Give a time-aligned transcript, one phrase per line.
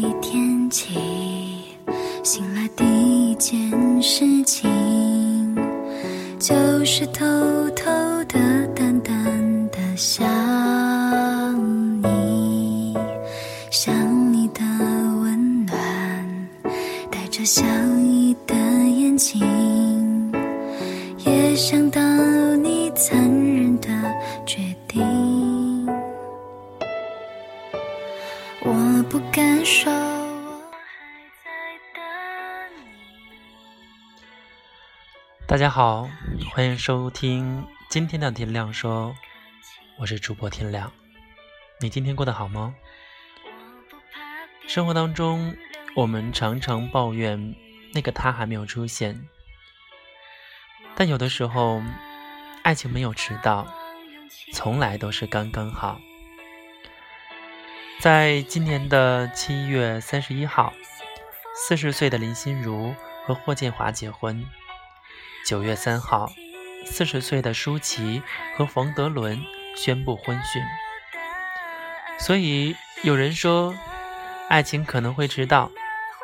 [0.00, 0.94] 一天起，
[2.22, 5.54] 醒来第一件事情
[6.38, 6.54] 就
[6.86, 7.22] 是偷
[7.76, 7.84] 偷
[8.24, 10.26] 的、淡淡的想
[12.02, 12.96] 你，
[13.70, 14.62] 想你的
[15.20, 16.48] 温暖，
[17.10, 17.62] 带着笑
[17.98, 19.42] 意的眼睛，
[35.50, 36.08] 大家好，
[36.52, 39.16] 欢迎收听今天的天亮说，
[39.98, 40.92] 我是主播天亮。
[41.80, 42.72] 你今天过得好吗？
[44.68, 45.56] 生活当中，
[45.96, 47.56] 我们常常抱怨
[47.92, 49.28] 那个他还没有出现，
[50.94, 51.82] 但有的时候，
[52.62, 53.66] 爱情没有迟到，
[54.52, 56.00] 从来都是刚刚好。
[57.98, 60.72] 在今年的七月三十一号，
[61.56, 62.94] 四十岁的林心如
[63.26, 64.46] 和霍建华结婚。
[65.50, 66.32] 九月三号，
[66.86, 68.22] 四十岁的舒淇
[68.56, 69.36] 和冯德伦
[69.74, 70.62] 宣布婚讯。
[72.20, 73.74] 所以有人说，
[74.48, 75.68] 爱情可能会迟到，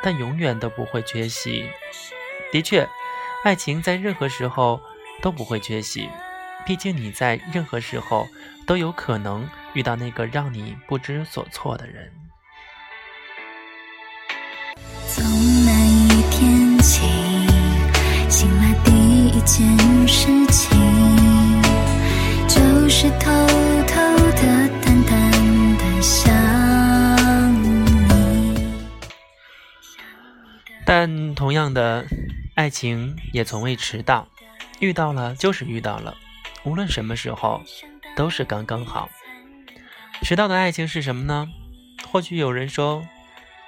[0.00, 1.68] 但永远都不会缺席。
[2.52, 2.88] 的确，
[3.42, 4.80] 爱情在任何时候
[5.20, 6.08] 都不会缺席，
[6.64, 8.28] 毕竟你在任何时候
[8.64, 12.12] 都有可能遇到那个让你不知所措的人。
[31.46, 32.04] 同样的，
[32.56, 34.26] 爱情也从未迟到，
[34.80, 36.16] 遇到了就是遇到了，
[36.64, 37.62] 无论什么时候
[38.16, 39.08] 都是刚刚好。
[40.22, 41.46] 迟到的爱情是什么呢？
[42.10, 43.06] 或许有人说，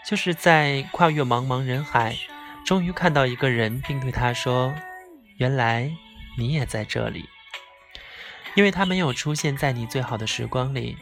[0.05, 2.17] 就是在跨越茫茫人海，
[2.67, 4.75] 终于看到一个人，并对他说
[5.39, 5.89] ：“原来
[6.37, 7.29] 你也在这里。”
[8.57, 10.97] 因为他没有出现在你最好的时光里，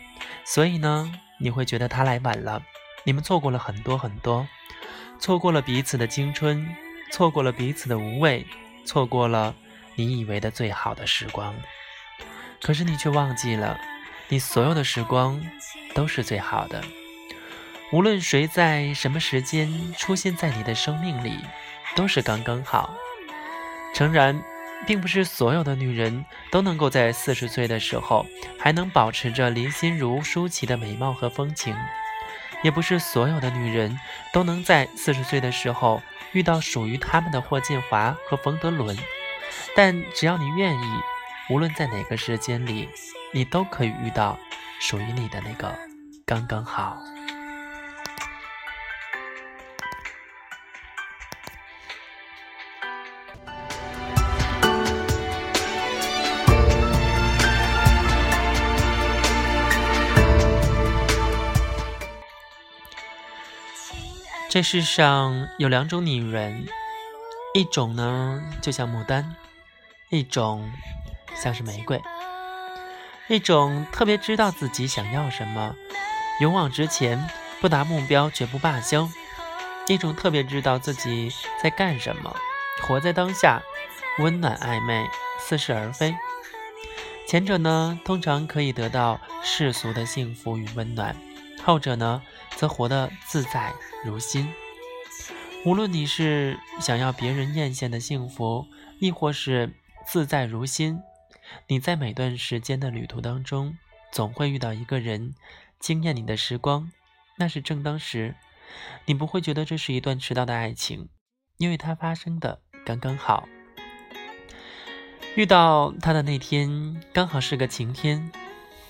[0.45, 1.11] 所以呢，
[1.41, 2.63] 你会觉得他来晚了。
[3.05, 4.47] 你们错过了很多很多，
[5.19, 6.69] 错过了彼此的青春，
[7.11, 8.47] 错过了彼此的无畏，
[8.85, 9.55] 错过了
[9.95, 11.55] 你以为的最好的时光。
[12.63, 13.79] 可是你却忘记了，
[14.29, 15.41] 你所有的时光
[15.95, 16.83] 都是最好的。
[17.93, 21.39] 无论谁在什么时间出现在你的生命里，
[21.95, 22.95] 都是刚刚好。
[23.95, 24.43] 诚然，
[24.87, 28.27] 并不是所有的女人都能够在四十岁的时候
[28.59, 31.75] 还能保持着林心如、舒淇的美貌和风情，
[32.67, 33.97] 也不是所有的女人
[34.33, 38.99] 都能在四十岁的时候遇到属于他们的霍建华和冯德伦。
[39.77, 41.01] 但只要你愿意，
[41.49, 42.89] 无论在哪个时间里，
[43.33, 44.37] 你都可以遇到
[44.81, 45.73] 属于你的那个
[46.25, 46.99] 刚刚好。
[64.57, 66.67] 这世上有两种女人，
[67.53, 69.37] 一种呢就像牡丹，
[70.09, 70.73] 一种
[71.35, 72.01] 像是玫瑰，
[73.29, 75.77] 一种特别知道自己想要什么，
[76.41, 77.29] 勇往直前，
[77.61, 79.07] 不达目标绝不罢休；
[79.89, 81.31] 一种特别知道自己
[81.63, 82.35] 在干什么，
[82.81, 83.61] 活在当下，
[84.21, 85.07] 温暖暧昧，
[85.39, 86.17] 似是而非。
[87.29, 91.15] 前者呢，通常可以得到世俗的幸福与温暖；
[91.63, 92.23] 后者呢，
[92.57, 93.75] 则活得自在
[94.07, 94.49] 如新。
[95.65, 98.65] 无论你是想要别人艳羡的幸福，
[99.01, 99.75] 亦或是
[100.07, 101.01] 自在如新，
[101.67, 103.77] 你在每段时间的旅途当中，
[104.13, 105.35] 总会遇到一个人
[105.81, 106.93] 惊艳你的时光，
[107.39, 108.37] 那是正当时。
[109.07, 111.09] 你不会觉得这是一段迟到的爱情，
[111.59, 113.49] 因为它发生的刚刚好。
[115.35, 118.31] 遇到他的那天刚好是个晴天，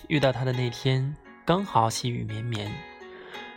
[0.09, 2.73] 遇到他的那天刚好细雨绵绵。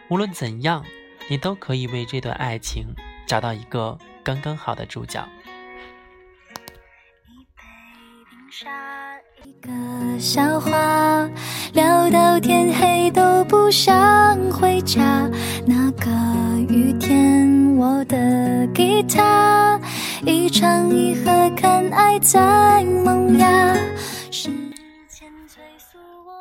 [0.10, 0.84] 无论怎样，
[1.30, 2.88] 你都可以为这段爱情
[3.28, 5.24] 找到一个刚刚好的主角。
[9.46, 11.30] 一个笑话，
[11.74, 15.30] 聊到天黑都不想回家。
[15.66, 16.10] 那个
[16.68, 19.80] 雨天，我的吉他
[20.26, 23.78] 一唱一和，看爱在萌芽。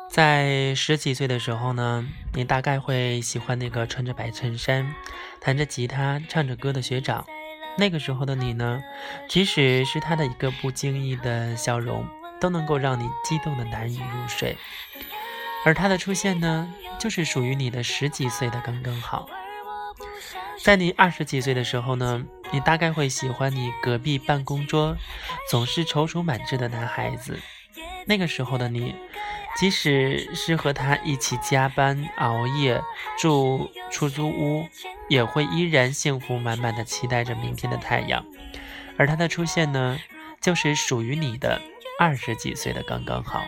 [0.09, 4.93] 在十几岁的时候呢，你大概会喜欢那个穿着白衬衫、
[5.39, 7.25] 弹着吉他、唱着歌的学长。
[7.77, 8.81] 那个时候的你呢，
[9.29, 12.05] 即使是他的一个不经意的笑容，
[12.41, 14.57] 都能够让你激动的难以入睡。
[15.63, 19.29] 而他的出现呢，就是属于你的十几岁的刚刚好。
[20.63, 24.97] 在你二十几岁的时候呢，你大概会喜欢你隔壁办公桌
[25.49, 27.39] 总是踌躇满志的男孩子。
[28.05, 28.95] 那个时候的你，
[29.55, 32.81] 即使是和他一起加班熬夜、
[33.17, 34.65] 住出租屋，
[35.09, 38.25] 也会依然幸福满满的期待着明天的太阳。
[38.97, 39.97] 而他的出现呢，
[40.39, 41.61] 就是属于你的
[41.99, 43.43] 二十几岁的刚刚好。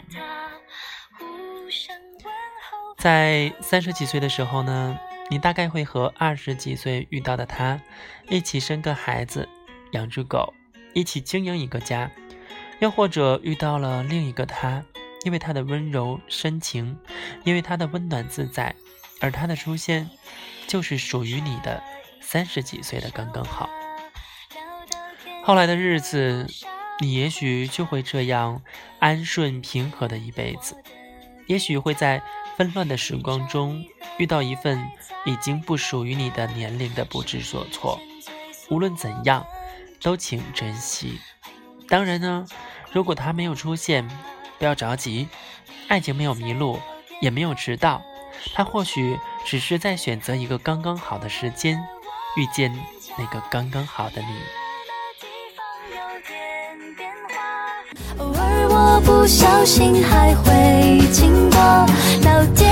[2.97, 4.97] 在三十几岁的时候呢，
[5.29, 7.79] 你大概会和二十几岁遇到的他
[8.27, 9.47] 一起生个孩子，
[9.91, 10.53] 养只狗，
[10.93, 12.11] 一起经营一个家，
[12.79, 14.83] 又或者遇到了另一个他，
[15.23, 16.97] 因为他的温柔深情，
[17.43, 18.75] 因为他的温暖自在，
[19.19, 20.09] 而他的出现
[20.67, 21.81] 就是属于你的
[22.19, 23.69] 三十几岁的刚刚好。
[25.43, 26.47] 后来的日子，
[26.99, 28.61] 你也许就会这样
[28.99, 30.75] 安顺平和的一辈子，
[31.47, 32.21] 也许会在。
[32.57, 33.83] 纷乱的时光中，
[34.19, 34.87] 遇到一份
[35.25, 37.99] 已经不属于你的年龄的不知所措，
[38.69, 39.43] 无论怎样，
[39.99, 41.19] 都请珍惜。
[41.87, 42.45] 当然呢，
[42.91, 44.07] 如果他没有出现，
[44.61, 45.27] 不要着急，
[45.87, 46.79] 爱情没有迷路，
[47.19, 47.99] 也没有迟到，
[48.53, 51.83] 他或许只是在选择一个刚刚好的时间，
[52.37, 52.71] 遇见
[53.17, 54.27] 那个刚刚好的你。
[58.19, 61.59] 偶尔我不小心还会经过，
[62.23, 62.70] 老电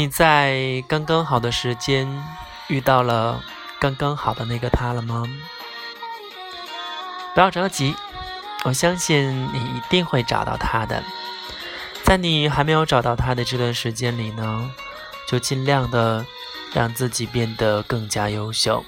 [0.00, 2.08] 你在刚刚好的时间。
[2.68, 3.42] 遇到了
[3.78, 5.26] 刚刚好的那个他了吗？
[7.34, 7.94] 不要着急，
[8.64, 11.02] 我相信你一定会找到他的。
[12.02, 14.70] 在你还没有找到他的这段时间里呢，
[15.28, 16.24] 就尽量的
[16.72, 18.82] 让自己变得更加优秀，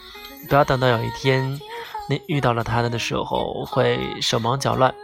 [0.49, 1.61] 不要等到有一天
[2.09, 4.95] 你遇到了他的时候会手忙脚乱，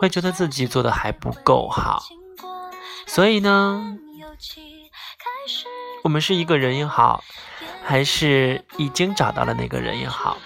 [0.00, 2.04] 会觉得自己做的还不够好。
[3.06, 3.98] 所以呢，
[6.02, 7.22] 我们是一个人也好。
[7.82, 10.36] 还是已经找到了那个人也好，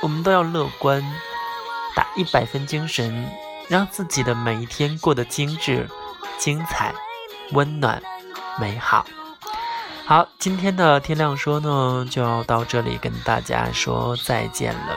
[0.00, 1.02] 我们都要乐观，
[1.96, 3.26] 打一百分精神，
[3.68, 5.88] 让自己的每一天过得精致、
[6.38, 6.94] 精彩、
[7.52, 8.00] 温暖、
[8.60, 9.04] 美好。
[10.04, 14.96] 好，今天的天亮说呢，就要到这里跟大家说再见了。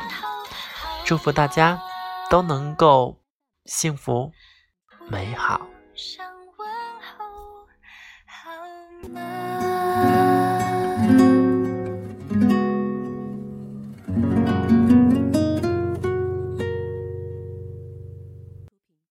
[1.04, 1.82] 祝福大家
[2.30, 3.18] 都能够
[3.66, 4.32] 幸福
[5.10, 5.62] 美好。